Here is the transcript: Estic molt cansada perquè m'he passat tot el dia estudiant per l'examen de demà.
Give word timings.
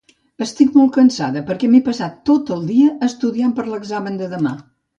Estic 0.45 0.71
molt 0.77 0.91
cansada 0.95 1.43
perquè 1.49 1.69
m'he 1.75 1.83
passat 1.89 2.17
tot 2.31 2.51
el 2.57 2.65
dia 2.73 2.91
estudiant 3.11 3.55
per 3.61 3.69
l'examen 3.71 4.21
de 4.23 4.35
demà. 4.37 4.59